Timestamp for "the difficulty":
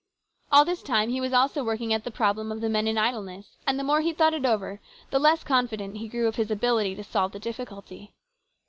7.33-8.11